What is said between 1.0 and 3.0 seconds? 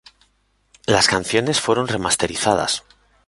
canciones fueron remasterizadas.